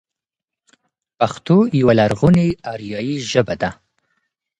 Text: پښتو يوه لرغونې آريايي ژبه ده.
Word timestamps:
پښتو 1.19 1.57
يوه 1.79 1.93
لرغونې 1.99 2.47
آريايي 2.73 3.15
ژبه 3.31 3.55
ده. 3.61 3.69